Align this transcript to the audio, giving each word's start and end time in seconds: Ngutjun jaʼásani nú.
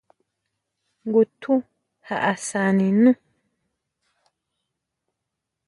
Ngutjun 1.07 1.59
jaʼásani 2.07 2.87
nú. 3.01 3.11